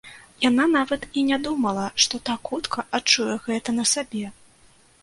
Яна 0.43 0.63
нават 0.77 1.05
і 1.21 1.25
не 1.27 1.37
думала, 1.49 1.83
што 2.05 2.21
так 2.31 2.39
хутка 2.53 2.87
адчуе 3.01 3.39
гэта 3.51 3.69
на 3.79 3.85
сабе. 3.97 4.25